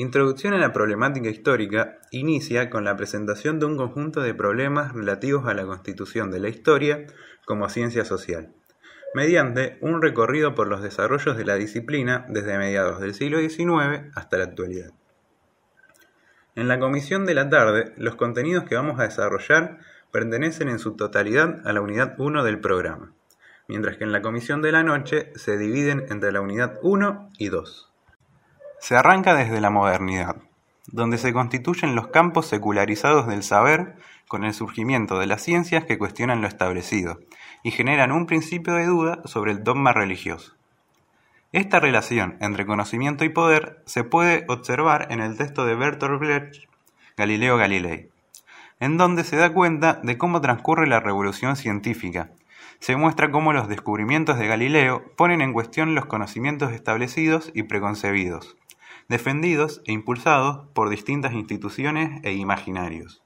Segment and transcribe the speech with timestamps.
[0.00, 5.48] Introducción a la problemática histórica inicia con la presentación de un conjunto de problemas relativos
[5.48, 7.04] a la constitución de la historia
[7.44, 8.54] como ciencia social,
[9.12, 14.38] mediante un recorrido por los desarrollos de la disciplina desde mediados del siglo XIX hasta
[14.38, 14.92] la actualidad.
[16.54, 19.78] En la comisión de la tarde, los contenidos que vamos a desarrollar
[20.12, 23.14] pertenecen en su totalidad a la unidad 1 del programa,
[23.66, 27.48] mientras que en la comisión de la noche se dividen entre la unidad 1 y
[27.48, 27.87] 2.
[28.80, 30.36] Se arranca desde la modernidad,
[30.86, 33.96] donde se constituyen los campos secularizados del saber
[34.28, 37.18] con el surgimiento de las ciencias que cuestionan lo establecido
[37.62, 40.54] y generan un principio de duda sobre el dogma religioso.
[41.52, 46.64] Esta relación entre conocimiento y poder se puede observar en el texto de Bertolt Brecht,
[47.16, 48.10] Galileo Galilei,
[48.80, 52.30] en donde se da cuenta de cómo transcurre la revolución científica.
[52.80, 58.56] Se muestra cómo los descubrimientos de Galileo ponen en cuestión los conocimientos establecidos y preconcebidos,
[59.08, 63.22] defendidos e impulsados por distintas instituciones e imaginarios.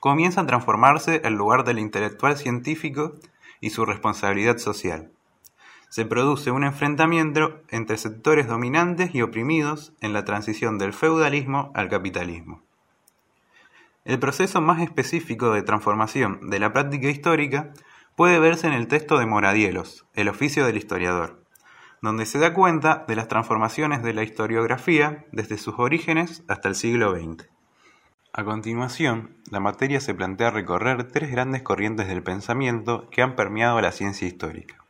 [0.00, 3.14] Comienza a transformarse el lugar del intelectual científico
[3.60, 5.10] y su responsabilidad social
[5.88, 11.88] se produce un enfrentamiento entre sectores dominantes y oprimidos en la transición del feudalismo al
[11.88, 12.62] capitalismo.
[14.04, 17.72] El proceso más específico de transformación de la práctica histórica
[18.16, 21.44] puede verse en el texto de Moradielos, El oficio del historiador,
[22.02, 26.74] donde se da cuenta de las transformaciones de la historiografía desde sus orígenes hasta el
[26.74, 27.48] siglo XX.
[28.32, 33.80] A continuación, la materia se plantea recorrer tres grandes corrientes del pensamiento que han permeado
[33.80, 34.82] la ciencia histórica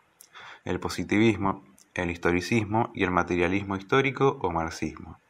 [0.66, 5.20] el positivismo, el historicismo y el materialismo histórico o marxismo.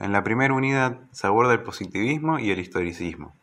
[0.00, 3.36] En la primera unidad se aborda el positivismo y el historicismo,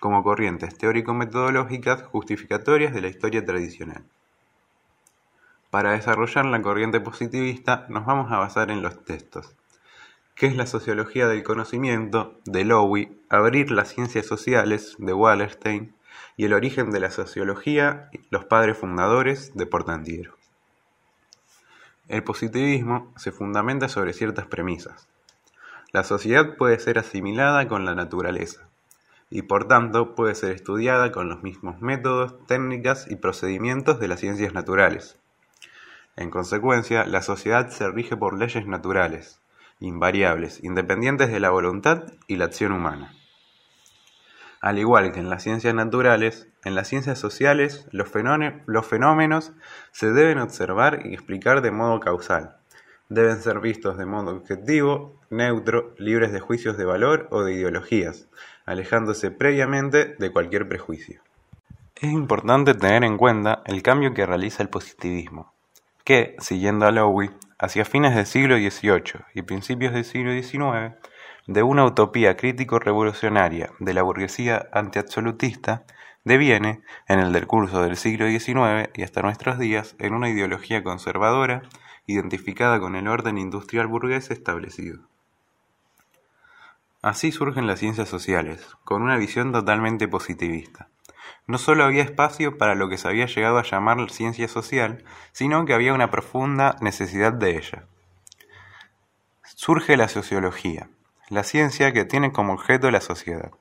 [0.00, 4.04] como corrientes teórico-metodológicas justificatorias de la historia tradicional.
[5.70, 9.54] Para desarrollar la corriente positivista nos vamos a basar en los textos.
[10.34, 12.38] ¿Qué es la sociología del conocimiento?
[12.44, 15.94] de Lowy, Abrir las ciencias sociales de Wallerstein
[16.36, 20.36] y el origen de la sociología, los padres fundadores de Portantiero.
[22.08, 25.08] El positivismo se fundamenta sobre ciertas premisas.
[25.92, 28.68] La sociedad puede ser asimilada con la naturaleza
[29.30, 34.20] y por tanto puede ser estudiada con los mismos métodos, técnicas y procedimientos de las
[34.20, 35.18] ciencias naturales.
[36.16, 39.40] En consecuencia, la sociedad se rige por leyes naturales,
[39.80, 43.12] invariables, independientes de la voluntad y la acción humana.
[44.60, 49.52] Al igual que en las ciencias naturales, en las ciencias sociales los fenómenos
[49.92, 52.56] se deben observar y explicar de modo causal.
[53.08, 58.28] Deben ser vistos de modo objetivo, neutro, libres de juicios de valor o de ideologías,
[58.66, 61.22] alejándose previamente de cualquier prejuicio.
[61.94, 65.54] Es importante tener en cuenta el cambio que realiza el positivismo,
[66.04, 70.94] que, siguiendo a Lowy, hacia fines del siglo XVIII y principios del siglo XIX,
[71.46, 75.84] de una utopía crítico-revolucionaria de la burguesía antiabsolutista
[76.24, 81.62] deviene, en el decurso del siglo XIX y hasta nuestros días, en una ideología conservadora
[82.06, 85.00] identificada con el orden industrial burgués establecido.
[87.02, 90.88] Así surgen las ciencias sociales, con una visión totalmente positivista.
[91.46, 95.64] No solo había espacio para lo que se había llegado a llamar ciencia social, sino
[95.64, 97.86] que había una profunda necesidad de ella.
[99.44, 100.90] Surge la sociología,
[101.28, 103.52] la ciencia que tiene como objeto la sociedad.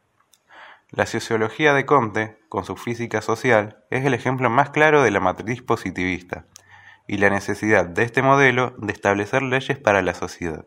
[0.89, 5.19] La sociología de Comte, con su física social, es el ejemplo más claro de la
[5.19, 6.45] matriz positivista
[7.07, 10.65] y la necesidad de este modelo de establecer leyes para la sociedad.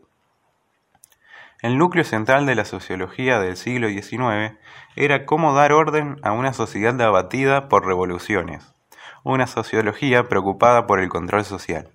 [1.61, 4.57] El núcleo central de la sociología del siglo XIX
[4.95, 8.77] era cómo dar orden a una sociedad abatida por revoluciones,
[9.25, 11.91] una sociología preocupada por el control social.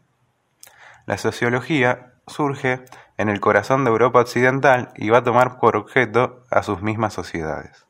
[1.05, 2.83] La sociología surge
[3.17, 7.13] en el corazón de Europa occidental y va a tomar por objeto a sus mismas
[7.13, 7.85] sociedades.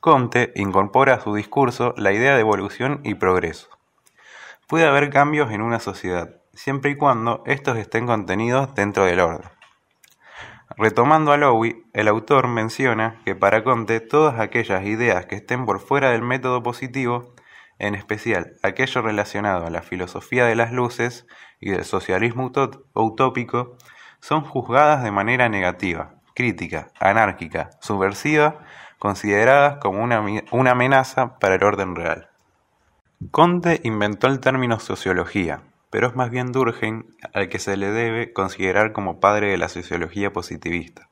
[0.00, 3.68] Comte incorpora a su discurso la idea de evolución y progreso.
[4.66, 9.55] Puede haber cambios en una sociedad, siempre y cuando estos estén contenidos dentro del orden.
[10.78, 15.80] Retomando a Lowy, el autor menciona que para Comte todas aquellas ideas que estén por
[15.80, 17.34] fuera del método positivo,
[17.78, 21.26] en especial aquello relacionado a la filosofía de las luces
[21.60, 22.52] y del socialismo
[22.92, 23.78] utópico,
[24.20, 28.58] son juzgadas de manera negativa, crítica, anárquica, subversiva
[28.98, 32.28] consideradas como una, una amenaza para el orden real.
[33.30, 35.62] Conte inventó el término sociología,
[35.96, 39.70] pero es más bien Durkheim al que se le debe considerar como padre de la
[39.70, 41.08] sociología positivista,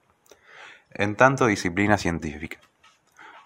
[0.90, 2.58] en tanto disciplina científica.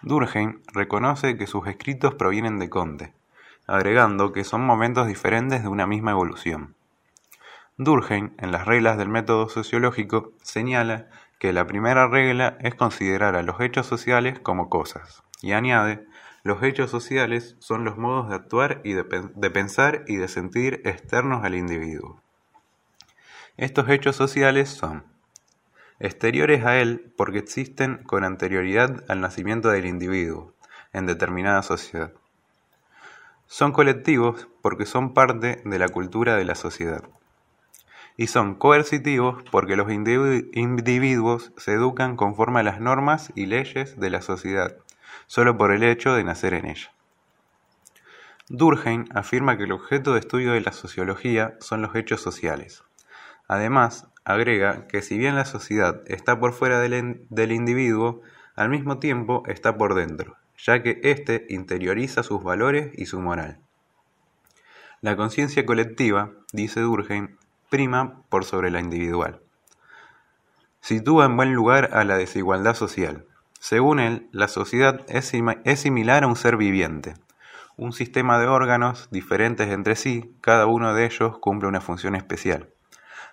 [0.02, 3.12] Durkheim reconoce que sus escritos provienen de Conte,
[3.68, 6.74] agregando que son momentos diferentes de una misma evolución.
[7.76, 11.06] Durkheim, en las reglas del método sociológico, señala
[11.38, 16.04] que la primera regla es considerar a los hechos sociales como cosas, y añade,
[16.42, 21.44] los hechos sociales son los modos de actuar y de, pensar y de sentir externos
[21.44, 22.22] al individuo.
[23.56, 25.04] Estos hechos sociales son
[25.98, 30.54] exteriores a él porque existen con anterioridad al nacimiento del individuo
[30.92, 32.12] en determinada sociedad.
[33.46, 37.02] Son colectivos porque son parte de la cultura de la sociedad
[38.18, 44.10] y son coercitivos porque los individuos se educan conforme a las normas y leyes de
[44.10, 44.76] la sociedad,
[45.28, 46.90] solo por el hecho de nacer en ella.
[48.48, 52.82] Durkheim afirma que el objeto de estudio de la sociología son los hechos sociales.
[53.46, 58.22] Además, agrega que si bien la sociedad está por fuera del, del individuo,
[58.56, 63.60] al mismo tiempo está por dentro, ya que éste interioriza sus valores y su moral.
[65.00, 67.36] La conciencia colectiva, dice Durkheim,
[67.70, 69.40] prima por sobre la individual.
[70.80, 73.26] Sitúa en buen lugar a la desigualdad social.
[73.60, 75.26] Según él, la sociedad es,
[75.80, 77.14] similar a un ser viviente,
[77.76, 82.70] un sistema de órganos diferentes entre sí, cada uno de ellos cumple una función especial.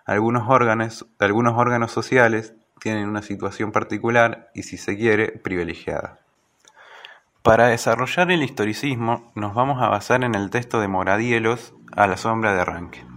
[0.05, 6.19] Algunos órganos, algunos órganos sociales tienen una situación particular y, si se quiere, privilegiada.
[7.41, 12.17] Para desarrollar el historicismo nos vamos a basar en el texto de Moradielos a la
[12.17, 13.14] sombra de Ranke.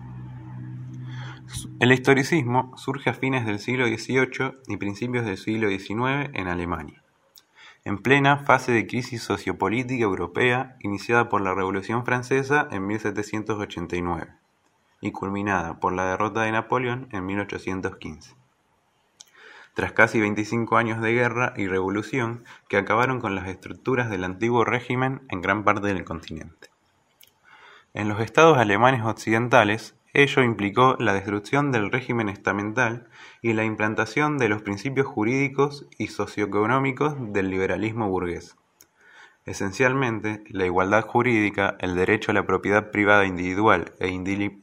[1.80, 7.02] El historicismo surge a fines del siglo XVIII y principios del siglo XIX en Alemania,
[7.84, 14.28] en plena fase de crisis sociopolítica europea iniciada por la Revolución Francesa en 1789
[15.00, 18.34] y culminada por la derrota de Napoleón en 1815.
[19.74, 24.64] Tras casi 25 años de guerra y revolución que acabaron con las estructuras del antiguo
[24.64, 26.68] régimen en gran parte del continente.
[27.94, 33.06] En los estados alemanes occidentales, Ello implicó la destrucción del régimen estamental
[33.40, 38.56] y la implantación de los principios jurídicos y socioeconómicos del liberalismo burgués.
[39.46, 44.08] Esencialmente, la igualdad jurídica, el derecho a la propiedad privada individual e,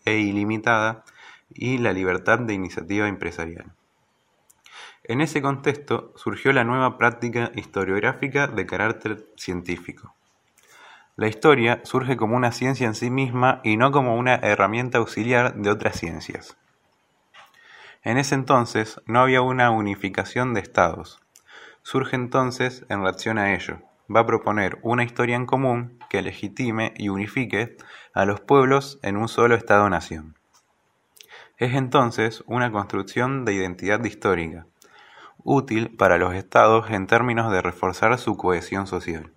[0.04, 1.06] e ilimitada
[1.54, 3.72] y la libertad de iniciativa empresarial.
[5.06, 10.14] En ese contexto surgió la nueva práctica historiográfica de carácter científico.
[11.18, 15.56] La historia surge como una ciencia en sí misma y no como una herramienta auxiliar
[15.56, 16.58] de otras ciencias.
[18.04, 21.22] En ese entonces no había una unificación de estados.
[21.84, 23.80] Surge entonces en reacción a ello.
[24.14, 27.78] Va a proponer una historia en común que legitime y unifique
[28.14, 30.36] a los pueblos en un solo Estado-nación.
[31.58, 34.68] Es entonces una construcción de identidad histórica,
[35.46, 39.35] útil para los estados en términos de reforzar su cohesión social.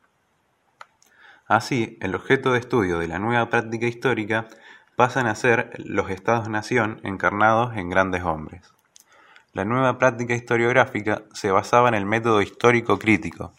[1.48, 4.48] Así, el objeto de estudio de la nueva práctica histórica
[4.96, 8.74] pasan a ser los estados-nación encarnados en grandes hombres.
[9.54, 13.54] La nueva práctica historiográfica se basaba en el método histórico crítico,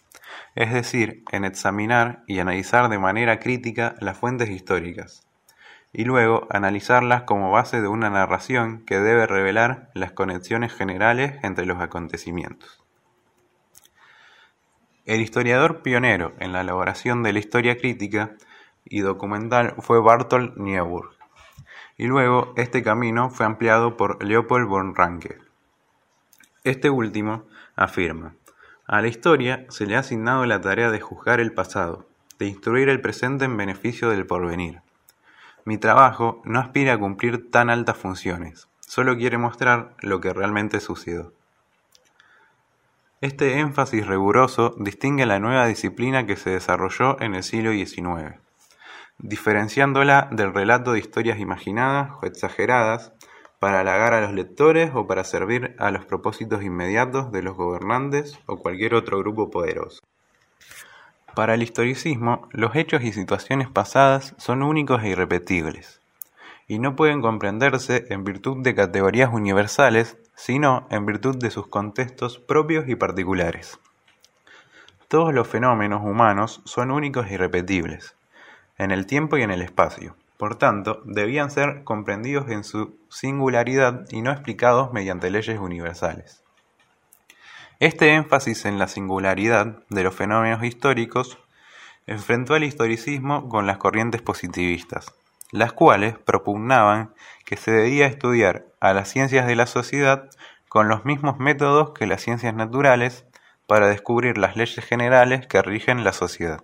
[0.53, 5.27] es decir, en examinar y analizar de manera crítica las fuentes históricas,
[5.92, 11.65] y luego analizarlas como base de una narración que debe revelar las conexiones generales entre
[11.65, 12.83] los acontecimientos.
[15.09, 18.35] El historiador pionero en la elaboración de la historia crítica
[18.85, 21.15] y documental fue Bartol Niebuhr,
[21.97, 25.39] y luego este camino fue ampliado por Leopold von Ranke.
[26.63, 28.35] Este último afirma,
[28.85, 32.87] a la historia se le ha asignado la tarea de juzgar el pasado, de instruir
[32.87, 34.83] el presente en beneficio del porvenir.
[35.66, 40.80] Mi trabajo no aspira a cumplir tan altas funciones, solo quiere mostrar lo que realmente
[40.80, 41.33] sucedió.
[43.21, 48.40] Este énfasis riguroso distingue la nueva disciplina que se desarrolló en el siglo XIX,
[49.18, 53.11] diferenciándola del relato de historias imaginadas o exageradas
[53.59, 58.40] para halagar a los lectores o para servir a los propósitos inmediatos de los gobernantes
[58.45, 59.99] o cualquier otro grupo poderoso.
[61.35, 65.99] Para el historicismo, los hechos y situaciones pasadas son únicos e irrepetibles,
[66.69, 72.38] y no pueden comprenderse en virtud de categorías universales sino en virtud de sus contextos
[72.40, 73.78] propios y particulares.
[75.09, 78.16] Todos los fenómenos humanos son únicos e irrepetibles,
[78.78, 80.16] en el tiempo y en el espacio.
[80.38, 86.44] Por tanto, debían ser comprendidos en su singularidad y no explicados mediante leyes universales.
[87.80, 91.40] Este énfasis en la singularidad de los fenómenos históricos
[92.06, 95.16] enfrentó al historicismo con las corrientes positivistas,
[95.51, 97.13] las cuales propugnaban
[97.45, 100.29] que se debía estudiar a las ciencias de la sociedad
[100.68, 103.25] con los mismos métodos que las ciencias naturales
[103.68, 106.63] para descubrir las leyes generales que rigen la sociedad.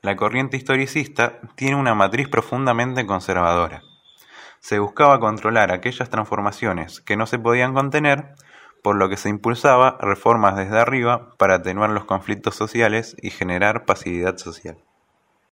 [0.00, 3.82] La corriente historicista tiene una matriz profundamente conservadora.
[4.60, 8.34] se buscaba controlar aquellas transformaciones que no se podían contener,
[8.82, 13.84] por lo que se impulsaba reformas desde arriba para atenuar los conflictos sociales y generar
[13.84, 14.78] pasividad social.